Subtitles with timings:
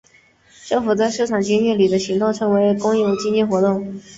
[0.65, 4.01] 政府在市场经济里的行为称为公有经济活动。